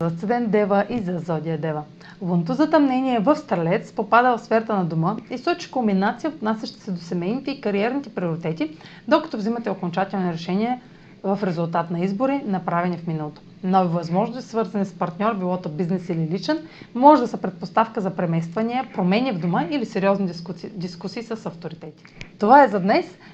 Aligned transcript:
за 0.00 0.06
Асцендент 0.06 0.50
Дева 0.50 0.84
и 0.88 0.98
за 0.98 1.18
Зодия 1.18 1.58
Дева. 1.58 1.82
Лунто 2.22 2.54
затъмнение 2.54 3.18
в 3.18 3.36
Стрелец 3.36 3.92
попада 3.92 4.36
в 4.36 4.40
сферата 4.40 4.76
на 4.76 4.84
дома 4.84 5.16
и 5.30 5.38
сочи 5.38 5.70
комбинация, 5.70 6.30
отнасяща 6.30 6.80
се 6.80 6.90
до 6.90 7.00
семейните 7.00 7.50
и 7.50 7.60
кариерните 7.60 8.08
приоритети, 8.08 8.76
докато 9.08 9.36
взимате 9.36 9.70
окончателни 9.70 10.32
решения 10.32 10.80
в 11.22 11.38
резултат 11.42 11.90
на 11.90 12.00
избори, 12.00 12.42
направени 12.46 12.96
в 12.96 13.06
миналото. 13.06 13.40
Нови 13.64 13.88
възможности, 13.88 14.50
свързани 14.50 14.84
с 14.84 14.92
партньор, 14.92 15.34
билото 15.34 15.68
бизнес 15.68 16.08
или 16.08 16.28
личен, 16.30 16.58
може 16.94 17.22
да 17.22 17.28
са 17.28 17.36
предпоставка 17.36 18.00
за 18.00 18.10
премествания, 18.10 18.84
промени 18.94 19.32
в 19.32 19.38
дома 19.38 19.64
или 19.70 19.86
сериозни 19.86 20.26
дискусии, 20.26 20.70
дискусии 20.74 21.22
с 21.22 21.46
авторитети. 21.46 22.04
Това 22.38 22.64
е 22.64 22.68
за 22.68 22.80
днес. 22.80 23.18